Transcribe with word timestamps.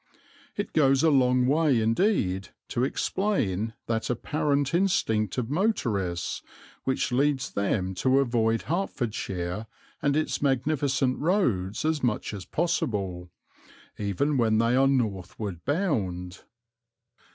It 0.57 0.73
goes 0.73 1.03
a 1.03 1.11
long 1.11 1.45
way 1.45 1.79
indeed 1.79 2.49
to 2.69 2.83
explain 2.83 3.75
that 3.85 4.09
apparent 4.09 4.73
instinct 4.73 5.37
of 5.37 5.51
motorists 5.51 6.41
which 6.85 7.11
leads 7.11 7.51
them 7.51 7.93
to 7.93 8.17
avoid 8.17 8.63
Hertfordshire 8.63 9.67
and 10.01 10.17
its 10.17 10.41
magnificent 10.41 11.19
roads 11.19 11.85
as 11.85 12.01
much 12.01 12.33
as 12.33 12.45
possible, 12.45 13.29
even 13.99 14.37
when 14.37 14.57
they 14.57 14.75
are 14.75 14.87
northward 14.87 15.63
bound. 15.65 16.45